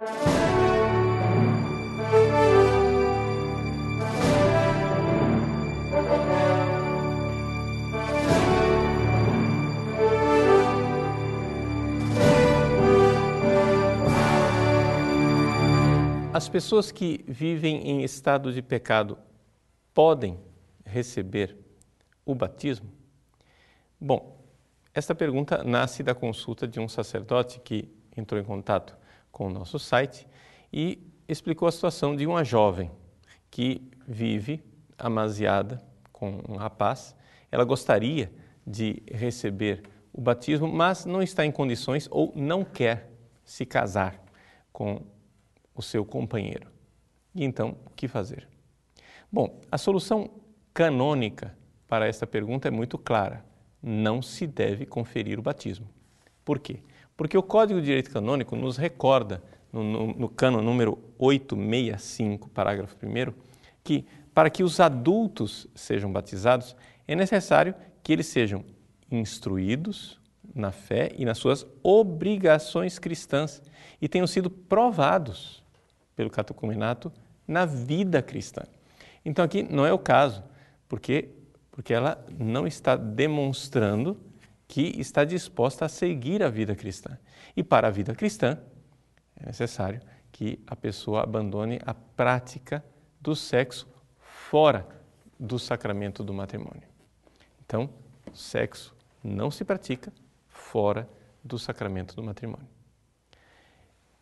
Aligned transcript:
As 0.00 0.08
pessoas 16.48 16.90
que 16.90 17.22
vivem 17.28 17.86
em 17.86 18.02
estado 18.02 18.54
de 18.54 18.62
pecado 18.62 19.18
podem 19.92 20.40
receber 20.82 21.54
o 22.24 22.34
batismo? 22.34 22.90
Bom, 24.00 24.42
esta 24.94 25.14
pergunta 25.14 25.62
nasce 25.62 26.02
da 26.02 26.14
consulta 26.14 26.66
de 26.66 26.80
um 26.80 26.88
sacerdote 26.88 27.60
que 27.60 27.86
entrou 28.16 28.40
em 28.40 28.44
contato 28.44 28.98
com 29.30 29.46
o 29.46 29.50
nosso 29.50 29.78
site 29.78 30.26
e 30.72 30.98
explicou 31.28 31.68
a 31.68 31.72
situação 31.72 32.14
de 32.16 32.26
uma 32.26 32.44
jovem 32.44 32.90
que 33.50 33.90
vive 34.06 34.62
amaziada 34.98 35.82
com 36.12 36.40
um 36.48 36.56
rapaz. 36.56 37.16
Ela 37.50 37.64
gostaria 37.64 38.32
de 38.66 39.02
receber 39.10 39.82
o 40.12 40.20
batismo, 40.20 40.68
mas 40.68 41.04
não 41.04 41.22
está 41.22 41.44
em 41.44 41.52
condições 41.52 42.08
ou 42.10 42.32
não 42.34 42.64
quer 42.64 43.10
se 43.44 43.64
casar 43.64 44.22
com 44.72 45.02
o 45.74 45.82
seu 45.82 46.04
companheiro. 46.04 46.70
E 47.34 47.44
então, 47.44 47.76
o 47.86 47.90
que 47.90 48.08
fazer? 48.08 48.48
Bom, 49.30 49.60
a 49.70 49.78
solução 49.78 50.30
canônica 50.74 51.56
para 51.86 52.06
esta 52.06 52.26
pergunta 52.26 52.68
é 52.68 52.70
muito 52.70 52.98
clara. 52.98 53.44
Não 53.82 54.20
se 54.20 54.46
deve 54.46 54.84
conferir 54.84 55.38
o 55.38 55.42
batismo. 55.42 55.88
Por 56.44 56.58
quê? 56.58 56.82
Porque 57.20 57.36
o 57.36 57.42
Código 57.42 57.78
de 57.80 57.84
Direito 57.84 58.10
Canônico 58.10 58.56
nos 58.56 58.78
recorda, 58.78 59.42
no, 59.70 59.84
no, 59.84 60.06
no 60.06 60.26
cano 60.30 60.62
número 60.62 60.98
865, 61.18 62.48
parágrafo 62.48 62.96
1, 62.96 63.34
que 63.84 64.06
para 64.32 64.48
que 64.48 64.62
os 64.62 64.80
adultos 64.80 65.66
sejam 65.74 66.10
batizados, 66.10 66.74
é 67.06 67.14
necessário 67.14 67.74
que 68.02 68.14
eles 68.14 68.26
sejam 68.26 68.64
instruídos 69.10 70.18
na 70.54 70.72
fé 70.72 71.12
e 71.14 71.26
nas 71.26 71.36
suas 71.36 71.66
obrigações 71.82 72.98
cristãs 72.98 73.60
e 74.00 74.08
tenham 74.08 74.26
sido 74.26 74.48
provados 74.48 75.62
pelo 76.16 76.30
catecumenato 76.30 77.12
na 77.46 77.66
vida 77.66 78.22
cristã. 78.22 78.62
Então 79.26 79.44
aqui 79.44 79.62
não 79.62 79.84
é 79.84 79.92
o 79.92 79.98
caso, 79.98 80.42
porque 80.88 81.28
porque 81.70 81.92
ela 81.92 82.24
não 82.38 82.66
está 82.66 82.96
demonstrando 82.96 84.18
que 84.70 84.98
está 85.00 85.24
disposta 85.24 85.86
a 85.86 85.88
seguir 85.88 86.44
a 86.44 86.48
vida 86.48 86.76
cristã. 86.76 87.18
E 87.56 87.64
para 87.64 87.88
a 87.88 87.90
vida 87.90 88.14
cristã 88.14 88.56
é 89.34 89.46
necessário 89.46 90.00
que 90.30 90.62
a 90.64 90.76
pessoa 90.76 91.24
abandone 91.24 91.80
a 91.84 91.92
prática 91.92 92.84
do 93.20 93.34
sexo 93.34 93.88
fora 94.20 94.86
do 95.36 95.58
sacramento 95.58 96.22
do 96.22 96.32
matrimônio. 96.32 96.84
Então, 97.66 97.90
sexo 98.32 98.94
não 99.24 99.50
se 99.50 99.64
pratica 99.64 100.12
fora 100.46 101.10
do 101.42 101.58
sacramento 101.58 102.14
do 102.14 102.22
matrimônio. 102.22 102.68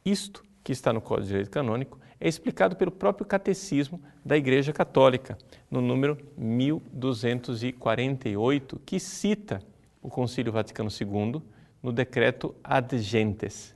Isto 0.02 0.42
que 0.64 0.72
está 0.72 0.94
no 0.94 1.02
Código 1.02 1.24
de 1.24 1.28
Direito 1.28 1.50
Canônico 1.50 2.00
é 2.18 2.26
explicado 2.26 2.74
pelo 2.74 2.90
próprio 2.90 3.26
Catecismo 3.26 4.02
da 4.24 4.34
Igreja 4.34 4.72
Católica, 4.72 5.36
no 5.70 5.82
número 5.82 6.16
1248, 6.38 8.80
que 8.86 8.98
cita 8.98 9.62
o 10.02 10.08
Concílio 10.08 10.52
Vaticano 10.52 10.90
II 10.90 11.42
no 11.82 11.92
decreto 11.92 12.54
Ad 12.62 12.98
Gentes. 12.98 13.74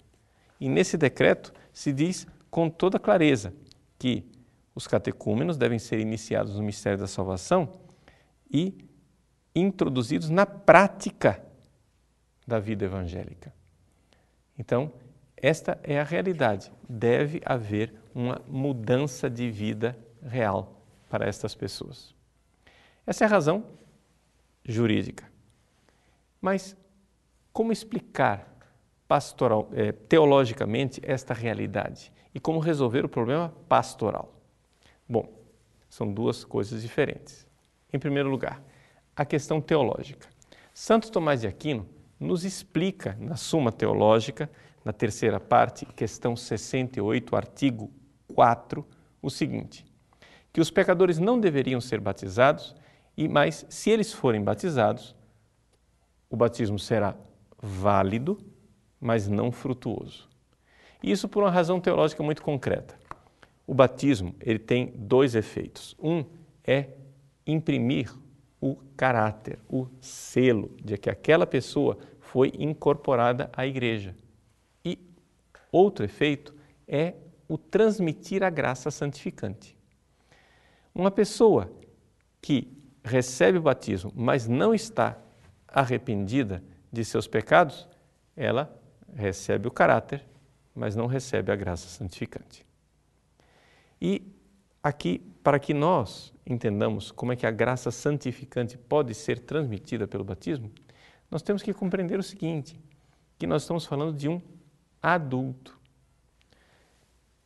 E 0.60 0.68
nesse 0.68 0.96
decreto 0.96 1.52
se 1.72 1.92
diz 1.92 2.26
com 2.50 2.68
toda 2.68 2.98
clareza 2.98 3.54
que 3.98 4.30
os 4.74 4.86
catecúmenos 4.86 5.56
devem 5.56 5.78
ser 5.78 5.98
iniciados 5.98 6.56
no 6.56 6.62
mistério 6.62 6.98
da 6.98 7.06
salvação 7.06 7.72
e 8.50 8.88
introduzidos 9.54 10.30
na 10.30 10.46
prática 10.46 11.44
da 12.46 12.58
vida 12.58 12.84
evangélica. 12.84 13.52
Então, 14.58 14.92
esta 15.36 15.78
é 15.82 15.98
a 15.98 16.04
realidade. 16.04 16.70
Deve 16.88 17.40
haver 17.44 17.94
uma 18.14 18.40
mudança 18.46 19.28
de 19.28 19.50
vida 19.50 19.98
real 20.22 20.84
para 21.08 21.26
estas 21.26 21.54
pessoas. 21.54 22.14
Essa 23.06 23.24
é 23.24 23.26
a 23.26 23.30
razão 23.30 23.64
jurídica. 24.64 25.31
Mas 26.42 26.76
como 27.52 27.72
explicar 27.72 28.52
pastoral, 29.06 29.68
eh, 29.72 29.92
teologicamente 29.92 31.00
esta 31.04 31.32
realidade 31.32 32.12
e 32.34 32.40
como 32.40 32.58
resolver 32.58 33.04
o 33.04 33.08
problema 33.08 33.54
pastoral? 33.68 34.34
Bom, 35.08 35.32
são 35.88 36.12
duas 36.12 36.44
coisas 36.44 36.82
diferentes. 36.82 37.46
Em 37.92 37.98
primeiro 37.98 38.28
lugar, 38.28 38.60
a 39.14 39.24
questão 39.24 39.60
teológica. 39.60 40.28
Santo 40.74 41.12
Tomás 41.12 41.42
de 41.42 41.46
Aquino 41.46 41.86
nos 42.18 42.44
explica 42.44 43.16
na 43.20 43.36
Suma 43.36 43.70
Teológica 43.70 44.50
na 44.84 44.92
terceira 44.92 45.38
parte, 45.38 45.86
questão 45.86 46.34
68, 46.34 47.36
artigo 47.36 47.90
4, 48.34 48.84
o 49.20 49.30
seguinte: 49.30 49.84
que 50.52 50.60
os 50.60 50.70
pecadores 50.70 51.18
não 51.18 51.38
deveriam 51.38 51.80
ser 51.80 52.00
batizados, 52.00 52.74
e 53.16 53.28
mas 53.28 53.64
se 53.68 53.90
eles 53.90 54.12
forem 54.12 54.42
batizados, 54.42 55.14
o 56.32 56.36
batismo 56.36 56.78
será 56.78 57.14
válido, 57.60 58.38
mas 58.98 59.28
não 59.28 59.52
frutuoso. 59.52 60.26
Isso 61.02 61.28
por 61.28 61.42
uma 61.42 61.50
razão 61.50 61.78
teológica 61.78 62.22
muito 62.22 62.42
concreta. 62.42 62.98
O 63.66 63.74
batismo, 63.74 64.34
ele 64.40 64.58
tem 64.58 64.94
dois 64.96 65.34
efeitos. 65.34 65.94
Um 66.02 66.24
é 66.64 66.88
imprimir 67.46 68.10
o 68.62 68.76
caráter, 68.96 69.58
o 69.68 69.86
selo 70.00 70.74
de 70.82 70.96
que 70.96 71.10
aquela 71.10 71.46
pessoa 71.46 71.98
foi 72.18 72.50
incorporada 72.58 73.50
à 73.52 73.66
igreja. 73.66 74.16
Outro 75.70 76.02
efeito 76.02 76.54
é 76.88 77.14
o 77.46 77.58
transmitir 77.58 78.42
a 78.42 78.48
graça 78.48 78.90
santificante. 78.90 79.76
Uma 80.94 81.10
pessoa 81.10 81.70
que 82.40 82.72
recebe 83.04 83.58
o 83.58 83.62
batismo, 83.62 84.10
mas 84.14 84.48
não 84.48 84.74
está 84.74 85.18
arrependida 85.72 86.62
de 86.92 87.04
seus 87.04 87.26
pecados, 87.26 87.88
ela 88.36 88.78
recebe 89.14 89.66
o 89.66 89.70
caráter, 89.70 90.24
mas 90.74 90.94
não 90.96 91.06
recebe 91.06 91.50
a 91.50 91.56
graça 91.56 91.88
santificante. 91.88 92.66
E 94.00 94.22
aqui, 94.82 95.20
para 95.42 95.58
que 95.58 95.72
nós 95.72 96.32
entendamos 96.46 97.10
como 97.10 97.32
é 97.32 97.36
que 97.36 97.46
a 97.46 97.50
graça 97.50 97.90
santificante 97.90 98.76
pode 98.76 99.14
ser 99.14 99.38
transmitida 99.40 100.06
pelo 100.06 100.24
batismo, 100.24 100.70
nós 101.30 101.42
temos 101.42 101.62
que 101.62 101.72
compreender 101.72 102.18
o 102.18 102.22
seguinte, 102.22 102.78
que 103.38 103.46
nós 103.46 103.62
estamos 103.62 103.86
falando 103.86 104.16
de 104.16 104.28
um 104.28 104.40
adulto. 105.00 105.78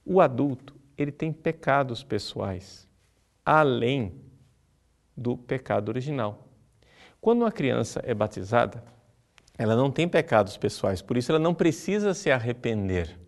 O 0.05 0.21
adulto, 0.21 0.75
ele 0.97 1.13
tem 1.13 1.33
pecados 1.33 2.03
pessoais, 2.03 2.89
além 3.45 4.21
do 5.17 5.37
pecado 5.37 5.89
original. 5.89 6.46
Quando 7.27 7.43
uma 7.43 7.51
criança 7.51 8.01
é 8.05 8.15
batizada, 8.15 8.85
ela 9.59 9.75
não 9.75 9.91
tem 9.91 10.07
pecados 10.07 10.57
pessoais, 10.57 11.03
por 11.03 11.17
isso 11.17 11.33
ela 11.33 11.41
não 11.41 11.53
precisa 11.53 12.15
se 12.15 12.31
arrepender 12.31 13.19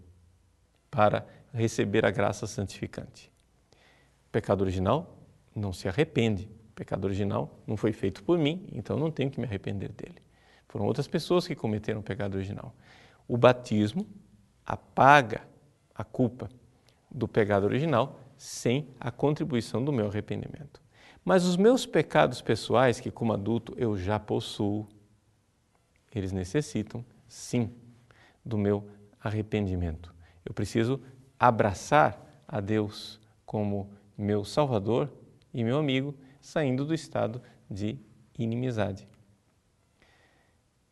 para 0.88 1.26
receber 1.52 2.06
a 2.06 2.10
graça 2.12 2.46
santificante. 2.46 3.28
O 3.72 4.30
pecado 4.30 4.60
original 4.60 5.18
não 5.52 5.72
se 5.72 5.88
arrepende. 5.88 6.48
O 6.70 6.74
pecado 6.76 7.06
original 7.06 7.58
não 7.66 7.76
foi 7.76 7.92
feito 7.92 8.22
por 8.22 8.38
mim, 8.38 8.68
então 8.72 8.96
não 8.96 9.10
tenho 9.10 9.32
que 9.32 9.40
me 9.40 9.46
arrepender 9.46 9.90
dele. 9.90 10.22
Foram 10.68 10.86
outras 10.86 11.08
pessoas 11.08 11.44
que 11.44 11.56
cometeram 11.56 11.98
o 11.98 12.04
pecado 12.04 12.36
original. 12.36 12.72
O 13.26 13.36
batismo 13.36 14.06
apaga 14.64 15.42
a 15.92 16.04
culpa 16.04 16.48
do 17.10 17.26
pecado 17.26 17.64
original 17.64 18.20
sem 18.36 18.86
a 19.00 19.10
contribuição 19.10 19.84
do 19.84 19.92
meu 19.92 20.06
arrependimento. 20.06 20.80
Mas 21.28 21.44
os 21.44 21.58
meus 21.58 21.84
pecados 21.84 22.40
pessoais, 22.40 23.00
que 23.00 23.10
como 23.10 23.34
adulto 23.34 23.74
eu 23.76 23.98
já 23.98 24.18
possuo, 24.18 24.88
eles 26.14 26.32
necessitam, 26.32 27.04
sim, 27.28 27.70
do 28.42 28.56
meu 28.56 28.88
arrependimento. 29.20 30.14
Eu 30.42 30.54
preciso 30.54 30.98
abraçar 31.38 32.18
a 32.48 32.60
Deus 32.60 33.20
como 33.44 33.90
meu 34.16 34.42
Salvador 34.42 35.12
e 35.52 35.62
meu 35.62 35.76
amigo, 35.76 36.14
saindo 36.40 36.82
do 36.86 36.94
estado 36.94 37.42
de 37.70 37.98
inimizade. 38.38 39.06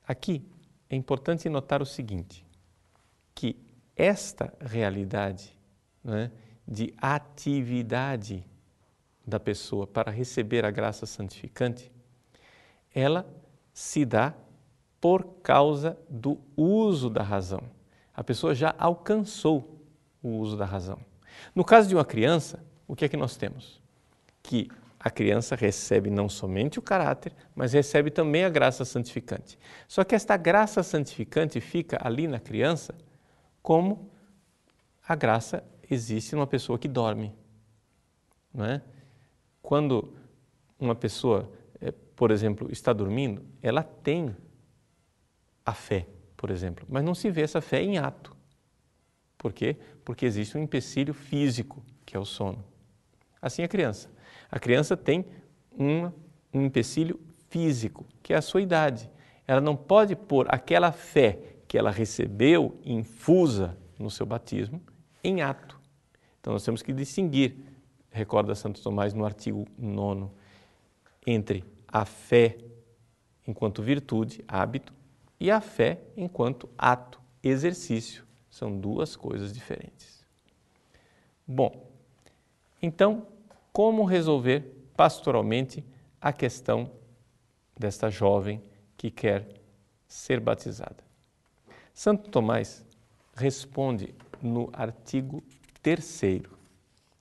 Aqui 0.06 0.47
é 0.91 0.97
importante 0.97 1.49
notar 1.49 1.81
o 1.81 1.87
seguinte: 1.87 2.44
que 3.35 3.56
esta 3.97 4.53
realidade 4.61 5.56
né, 6.05 6.31
de 6.69 6.93
atividade 6.99 8.44
da 9.26 9.40
pessoa 9.40 9.87
para 9.87 10.11
receber 10.11 10.64
a 10.64 10.70
graça 10.70 11.05
santificante, 11.05 11.90
ela 12.94 13.26
se 13.73 14.05
dá 14.05 14.34
por 15.00 15.25
causa 15.43 15.99
do 16.08 16.38
uso 16.56 17.11
da 17.11 17.23
razão. 17.23 17.62
A 18.14 18.25
pessoa 18.25 18.55
já 18.55 18.75
alcançou 18.78 19.82
o 20.23 20.28
uso 20.38 20.56
da 20.56 20.64
razão. 20.64 20.99
No 21.55 21.64
caso 21.64 21.88
de 21.88 21.94
uma 21.94 22.05
criança, 22.05 22.64
o 22.88 22.96
que 22.96 23.05
é 23.05 23.08
que 23.08 23.17
nós 23.17 23.37
temos? 23.37 23.82
Que 24.43 24.70
a 24.99 25.11
criança 25.11 25.55
recebe 25.55 26.08
não 26.08 26.28
somente 26.28 26.78
o 26.78 26.82
caráter, 26.82 27.32
mas 27.55 27.73
recebe 27.73 28.11
também 28.11 28.44
a 28.44 28.49
graça 28.49 28.84
santificante. 28.84 29.58
Só 29.87 30.02
que 30.02 30.14
esta 30.14 30.37
graça 30.37 30.82
santificante 30.82 31.61
fica 31.61 31.99
ali 32.00 32.26
na 32.26 32.40
criança 32.40 32.94
como 33.62 34.11
a 35.06 35.14
graça 35.14 35.62
existe 35.90 36.34
numa 36.34 36.46
pessoa 36.46 36.78
que 36.78 36.88
dorme. 36.88 37.32
Não 38.52 38.64
é? 38.64 38.82
Quando 39.66 40.14
uma 40.78 40.94
pessoa, 40.94 41.50
eh, 41.80 41.92
por 42.14 42.30
exemplo, 42.30 42.70
está 42.70 42.92
dormindo, 42.92 43.44
ela 43.60 43.82
tem 43.82 44.32
a 45.64 45.74
fé, 45.74 46.06
por 46.36 46.52
exemplo, 46.52 46.86
mas 46.88 47.02
não 47.02 47.16
se 47.16 47.28
vê 47.32 47.42
essa 47.42 47.60
fé 47.60 47.82
em 47.82 47.98
ato. 47.98 48.36
Por 49.36 49.52
quê? 49.52 49.76
Porque 50.04 50.24
existe 50.24 50.56
um 50.56 50.62
empecilho 50.62 51.12
físico, 51.12 51.84
que 52.04 52.16
é 52.16 52.20
o 52.20 52.24
sono. 52.24 52.64
Assim 53.42 53.64
a 53.64 53.68
criança. 53.68 54.08
A 54.48 54.60
criança 54.60 54.96
tem 54.96 55.26
um, 55.76 56.12
um 56.54 56.64
empecilho 56.64 57.18
físico, 57.48 58.06
que 58.22 58.32
é 58.32 58.36
a 58.36 58.42
sua 58.42 58.62
idade. 58.62 59.10
Ela 59.48 59.60
não 59.60 59.74
pode 59.74 60.14
pôr 60.14 60.46
aquela 60.48 60.92
fé 60.92 61.40
que 61.66 61.76
ela 61.76 61.90
recebeu 61.90 62.80
infusa 62.84 63.76
no 63.98 64.12
seu 64.12 64.26
batismo 64.26 64.80
em 65.24 65.42
ato. 65.42 65.76
Então 66.40 66.52
nós 66.52 66.64
temos 66.64 66.82
que 66.82 66.92
distinguir, 66.92 67.56
recorda 68.16 68.54
Santo 68.54 68.82
Tomás 68.82 69.12
no 69.12 69.26
artigo 69.26 69.66
9, 69.76 70.30
entre 71.26 71.62
a 71.86 72.06
fé 72.06 72.56
enquanto 73.46 73.82
virtude, 73.82 74.42
hábito, 74.48 74.92
e 75.38 75.50
a 75.50 75.60
fé 75.60 76.00
enquanto 76.16 76.68
ato, 76.78 77.20
exercício. 77.42 78.24
São 78.48 78.80
duas 78.80 79.14
coisas 79.14 79.52
diferentes. 79.52 80.24
Bom, 81.46 81.86
então, 82.80 83.26
como 83.70 84.04
resolver 84.04 84.60
pastoralmente 84.96 85.84
a 86.18 86.32
questão 86.32 86.90
desta 87.78 88.08
jovem 88.08 88.62
que 88.96 89.10
quer 89.10 89.60
ser 90.08 90.40
batizada? 90.40 91.04
Santo 91.92 92.30
Tomás 92.30 92.82
responde 93.34 94.14
no 94.42 94.70
artigo 94.72 95.42
3, 95.82 96.42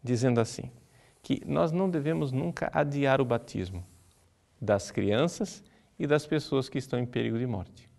dizendo 0.02 0.40
assim: 0.40 0.72
que 1.26 1.42
nós 1.46 1.72
não 1.72 1.90
devemos 1.90 2.32
nunca 2.32 2.70
adiar 2.72 3.20
o 3.20 3.26
batismo 3.26 3.84
das 4.62 4.92
crianças 4.92 5.64
e 5.98 6.06
das 6.06 6.28
pessoas 6.28 6.70
que 6.70 6.78
estão 6.78 7.00
em 7.00 7.06
perigo 7.06 7.40
de 7.40 7.48
morte. 7.48 7.90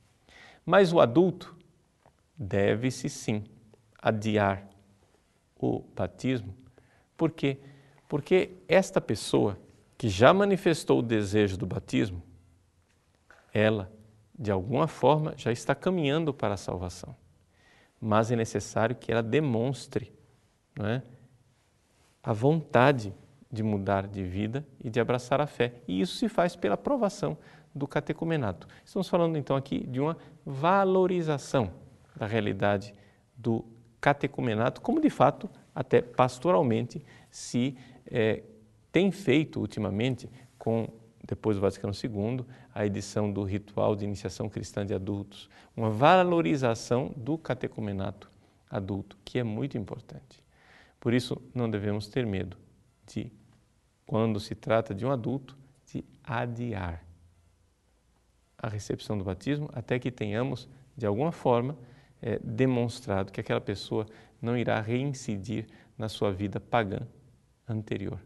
Mas 0.65 0.93
o 0.93 1.01
adulto 1.01 1.57
deve-se 2.39 3.09
sim 3.09 3.43
adiar 4.01 4.65
o 5.59 5.81
batismo, 5.97 6.55
por 7.17 7.33
quê? 7.33 7.59
Porque 8.09 8.53
esta 8.69 9.01
pessoa 9.01 9.59
que 9.99 10.09
já 10.09 10.33
manifestou 10.33 11.01
o 11.01 11.03
desejo 11.03 11.57
do 11.57 11.67
batismo, 11.67 12.23
ela, 13.53 13.91
de 14.39 14.53
alguma 14.53 14.87
forma, 14.87 15.35
já 15.37 15.51
está 15.51 15.75
caminhando 15.75 16.33
para 16.33 16.55
a 16.55 16.59
salvação 16.59 17.17
mas 18.01 18.31
é 18.31 18.37
necessário 18.37 18.95
que 18.95 19.11
ela 19.11 19.23
demonstre 19.23 20.13
não 20.79 20.87
é, 20.87 21.03
a 22.27 22.33
vontade 22.33 23.15
de 23.53 23.63
mudar 23.63 24.09
de 24.09 24.25
vida 24.25 24.67
e 24.83 24.91
de 24.91 24.99
abraçar 24.99 25.41
a 25.41 25.47
fé. 25.47 25.75
E 25.87 26.01
isso 26.01 26.17
se 26.17 26.29
faz 26.29 26.57
pela 26.57 26.75
aprovação 26.75 27.39
do 27.73 27.87
catecumenato. 27.87 28.67
Estamos 28.85 29.09
falando 29.09 29.39
então 29.39 29.55
aqui 29.55 29.87
de 29.87 30.01
uma 30.01 30.17
valorização 30.45 31.71
da 32.17 32.27
realidade 32.27 32.93
do 33.37 33.65
catecumenato, 34.01 34.81
como 34.81 35.01
de 35.01 35.09
fato, 35.09 35.49
até 35.73 36.03
pastoralmente, 36.03 37.01
se 37.31 37.77
é, 38.07 38.43
tem 38.91 39.13
feito 39.13 39.61
ultimamente 39.61 40.29
com 40.59 40.89
depois 41.25 41.57
do 41.57 41.61
Vaticano 41.61 41.93
II, 41.93 42.45
a 42.75 42.85
edição 42.85 43.33
do 43.33 43.45
Ritual 43.45 43.95
de 43.95 44.05
Iniciação 44.05 44.49
Cristã 44.49 44.85
de 44.85 44.95
Adultos, 44.95 45.49
uma 45.77 45.91
valorização 45.91 47.13
do 47.17 47.39
catecumenato 47.39 48.31
adulto, 48.71 49.17
que 49.25 49.39
é 49.39 49.45
muito 49.45 49.77
importante. 49.79 50.46
Por 51.07 51.15
isso, 51.15 51.41
não 51.55 51.71
devemos 51.71 52.09
ter 52.09 52.27
medo 52.27 52.57
de, 53.07 53.31
quando 54.05 54.41
se 54.41 54.57
trata 54.57 54.93
de 54.93 55.07
um 55.07 55.13
adulto, 55.13 55.57
de 55.87 56.05
adiar 56.25 57.07
a 58.59 58.69
recepção 58.69 59.17
do 59.17 59.23
batismo 59.23 59.71
até 59.73 60.01
que 60.01 60.11
tenhamos, 60.11 60.69
de 60.97 61.07
alguma 61.07 61.31
forma, 61.31 61.79
é, 62.21 62.41
demonstrado 62.41 63.31
que 63.31 63.41
aquela 63.41 63.61
pessoa 63.61 64.05
não 64.43 64.59
irá 64.59 64.81
reincidir 64.81 65.69
na 65.97 66.09
sua 66.09 66.33
vida 66.33 66.59
pagã 66.59 67.07
anterior. 67.69 68.19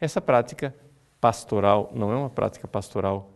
Essa 0.00 0.20
prática 0.20 0.72
pastoral 1.20 1.90
não 1.92 2.12
é 2.12 2.16
uma 2.16 2.30
prática 2.30 2.68
pastoral 2.68 3.28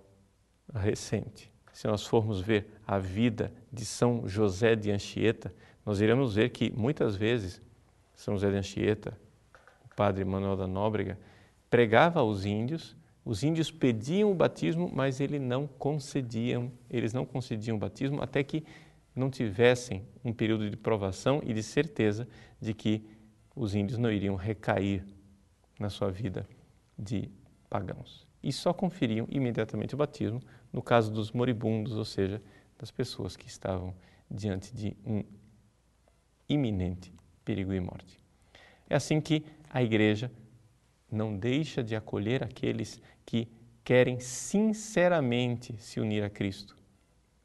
recente. 0.72 1.52
Se 1.72 1.88
nós 1.88 2.06
formos 2.06 2.40
ver 2.40 2.78
a 2.86 2.96
vida 2.96 3.52
de 3.72 3.84
São 3.84 4.28
José 4.28 4.76
de 4.76 4.92
Anchieta, 4.92 5.52
nós 5.84 6.00
iremos 6.00 6.36
ver 6.36 6.50
que 6.50 6.70
muitas 6.76 7.16
vezes 7.16 7.60
São 8.14 8.34
José 8.34 8.50
de 8.50 8.56
Anchieta, 8.56 9.18
o 9.84 9.94
padre 9.94 10.24
Manuel 10.24 10.56
da 10.56 10.66
Nóbrega, 10.66 11.18
pregava 11.68 12.20
aos 12.20 12.44
índios, 12.44 12.96
os 13.24 13.42
índios 13.42 13.70
pediam 13.70 14.30
o 14.30 14.34
batismo, 14.34 14.90
mas 14.92 15.20
ele 15.20 15.38
não 15.38 15.66
concediam, 15.66 16.70
eles 16.90 17.12
não 17.12 17.24
concediam 17.24 17.76
o 17.76 17.80
batismo 17.80 18.22
até 18.22 18.42
que 18.44 18.64
não 19.14 19.30
tivessem 19.30 20.04
um 20.24 20.32
período 20.32 20.68
de 20.68 20.76
provação 20.76 21.40
e 21.44 21.54
de 21.54 21.62
certeza 21.62 22.28
de 22.60 22.74
que 22.74 23.04
os 23.54 23.74
índios 23.74 23.98
não 23.98 24.10
iriam 24.10 24.34
recair 24.34 25.04
na 25.78 25.88
sua 25.88 26.10
vida 26.10 26.46
de 26.98 27.30
pagãos. 27.70 28.26
E 28.42 28.52
só 28.52 28.72
conferiam 28.72 29.26
imediatamente 29.30 29.94
o 29.94 29.98
batismo 29.98 30.40
no 30.72 30.82
caso 30.82 31.10
dos 31.12 31.32
moribundos, 31.32 31.94
ou 31.94 32.04
seja, 32.04 32.42
das 32.78 32.90
pessoas 32.90 33.36
que 33.36 33.46
estavam 33.46 33.94
diante 34.30 34.74
de 34.74 34.96
um 35.06 35.24
iminente 36.48 37.12
perigo 37.44 37.72
de 37.72 37.80
morte. 37.80 38.18
É 38.88 38.94
assim 38.94 39.20
que 39.20 39.44
a 39.70 39.82
igreja 39.82 40.30
não 41.10 41.36
deixa 41.36 41.82
de 41.82 41.94
acolher 41.94 42.42
aqueles 42.42 43.00
que 43.24 43.48
querem 43.84 44.18
sinceramente 44.18 45.76
se 45.78 46.00
unir 46.00 46.24
a 46.24 46.30
Cristo. 46.30 46.76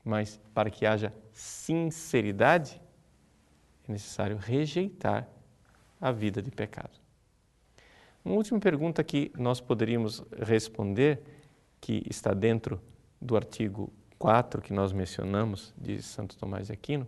Mas 0.04 0.40
para 0.54 0.70
que 0.70 0.86
haja 0.86 1.14
sinceridade, 1.34 2.82
é 3.88 3.92
necessário 3.92 4.38
rejeitar 4.38 5.30
a 6.00 6.12
vida 6.12 6.42
de 6.42 6.50
pecado. 6.50 7.00
Uma 8.24 8.36
última 8.36 8.60
pergunta 8.60 9.04
que 9.04 9.32
nós 9.38 9.60
poderíamos 9.60 10.24
responder, 10.42 11.22
que 11.82 12.04
está 12.10 12.34
dentro 12.34 12.82
do 13.22 13.36
artigo 13.36 13.92
4 14.18 14.62
que 14.62 14.74
nós 14.74 14.92
mencionamos 14.92 15.74
de 15.78 16.02
Santo 16.02 16.38
Tomás 16.38 16.68
de 16.68 16.74
Aquino, 16.74 17.08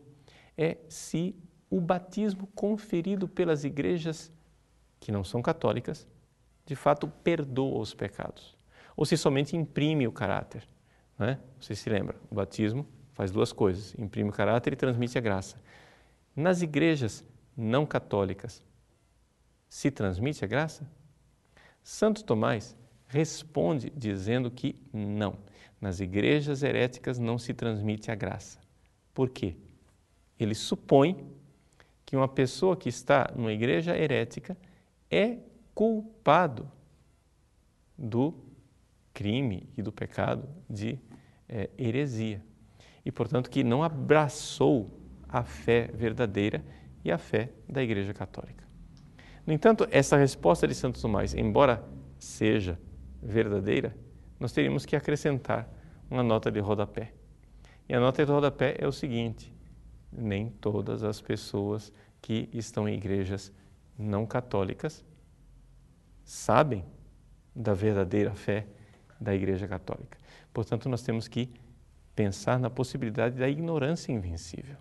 é 0.58 0.78
se 0.88 1.36
o 1.72 1.80
batismo 1.80 2.48
conferido 2.48 3.30
pelas 3.30 3.64
igrejas 3.64 4.30
que 5.00 5.12
não 5.12 5.24
são 5.24 5.42
católicas, 5.42 6.06
de 6.66 6.76
fato 6.76 7.08
perdoa 7.08 7.80
os 7.80 7.94
pecados, 7.94 8.56
ou 8.96 9.06
se 9.06 9.16
somente 9.16 9.56
imprime 9.56 10.06
o 10.06 10.12
caráter. 10.12 10.68
Não 11.18 11.26
é? 11.26 11.40
Você 11.60 11.74
se 11.74 11.90
lembra, 11.90 12.18
o 12.30 12.36
batismo 12.36 12.86
faz 13.14 13.32
duas 13.32 13.54
coisas, 13.54 13.96
imprime 13.98 14.30
o 14.30 14.34
caráter 14.34 14.74
e 14.74 14.76
transmite 14.76 15.18
a 15.18 15.22
graça. 15.22 15.62
Nas 16.36 16.62
igrejas 16.62 17.24
não 17.56 17.86
católicas, 17.86 18.62
se 19.70 19.90
transmite 19.90 20.44
a 20.44 20.48
graça? 20.48 20.86
Santo 21.82 22.24
Tomás 22.24 22.76
responde 23.08 23.90
dizendo 23.96 24.52
que 24.52 24.76
não. 24.92 25.38
Nas 25.80 26.00
igrejas 26.02 26.64
heréticas 26.64 27.18
não 27.18 27.38
se 27.38 27.54
transmite 27.54 28.12
a 28.12 28.16
graça. 28.16 28.60
Por 29.14 29.30
quê? 29.30 29.56
Ele 30.38 30.54
supõe 30.54 31.26
que 32.12 32.18
uma 32.18 32.28
pessoa 32.28 32.76
que 32.76 32.90
está 32.90 33.32
numa 33.34 33.54
igreja 33.54 33.98
herética 33.98 34.58
é 35.10 35.38
culpado 35.74 36.70
do 37.98 38.36
crime 39.14 39.70
e 39.78 39.82
do 39.82 39.94
pecado 39.94 40.46
de 40.70 41.00
é, 41.48 41.70
heresia. 41.78 42.44
E, 43.06 43.14
portanto, 43.14 43.50
que 43.50 43.64
não 43.64 43.82
abraçou 43.82 44.92
a 45.30 45.42
fé 45.42 45.90
verdadeira 45.94 46.62
e 47.02 47.10
a 47.10 47.18
fé 47.18 47.50
da 47.66 47.82
Igreja 47.82 48.14
Católica. 48.14 48.66
No 49.48 49.54
entanto, 49.54 49.88
essa 49.90 50.18
resposta 50.18 50.68
de 50.68 50.76
Santo 50.76 51.00
Tomás, 51.00 51.34
embora 51.34 51.82
seja 52.20 52.78
verdadeira, 53.24 53.96
nós 54.38 54.52
teríamos 54.52 54.86
que 54.86 54.98
acrescentar 54.98 55.66
uma 56.10 56.24
nota 56.24 56.52
de 56.52 56.60
rodapé. 56.60 57.14
E 57.88 57.94
a 57.94 58.02
nota 58.02 58.26
de 58.26 58.30
rodapé 58.30 58.76
é 58.78 58.86
o 58.86 58.92
seguinte: 58.92 59.56
nem 60.12 60.50
todas 60.50 61.04
as 61.04 61.22
pessoas 61.22 61.92
que 62.22 62.50
estão 62.54 62.88
em 62.88 62.96
igrejas 62.96 63.52
não 63.98 64.26
católicas 64.26 65.04
sabem 66.24 66.86
da 67.56 67.74
verdadeira 67.74 68.34
fé 68.34 68.66
da 69.20 69.36
Igreja 69.36 69.68
Católica. 69.68 70.18
Portanto, 70.54 70.90
nós 70.90 71.02
temos 71.02 71.28
que 71.28 71.50
pensar 72.16 72.60
na 72.60 72.70
possibilidade 72.70 73.38
da 73.38 73.48
ignorância 73.48 74.12
invencível. 74.12 74.78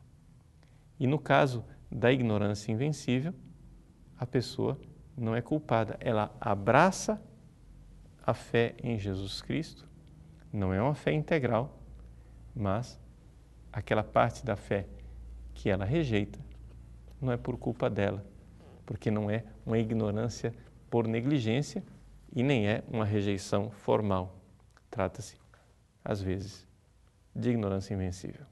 E 0.98 1.06
no 1.06 1.18
caso 1.18 1.64
da 1.90 2.12
ignorância 2.12 2.72
invencível, 2.72 3.34
a 4.18 4.26
pessoa 4.26 4.80
não 5.16 5.34
é 5.34 5.42
culpada. 5.42 5.96
Ela 6.00 6.34
abraça 6.40 7.20
a 8.22 8.34
fé 8.34 8.74
em 8.82 8.98
Jesus 8.98 9.42
Cristo, 9.42 9.88
não 10.52 10.72
é 10.72 10.80
uma 10.80 10.94
fé 10.94 11.12
integral, 11.12 11.78
mas 12.54 12.98
aquela 13.72 14.02
parte 14.02 14.44
da 14.44 14.56
fé 14.56 14.86
que 15.60 15.68
ela 15.68 15.84
rejeita 15.84 16.38
não 17.20 17.30
é 17.30 17.36
por 17.36 17.58
culpa 17.58 17.90
dela, 17.90 18.24
porque 18.86 19.10
não 19.10 19.30
é 19.30 19.44
uma 19.66 19.76
ignorância 19.76 20.54
por 20.88 21.06
negligência 21.06 21.84
e 22.34 22.42
nem 22.42 22.66
é 22.66 22.82
uma 22.88 23.04
rejeição 23.04 23.70
formal. 23.70 24.40
Trata-se, 24.90 25.36
às 26.02 26.22
vezes, 26.22 26.66
de 27.36 27.50
ignorância 27.50 27.92
invencível. 27.92 28.46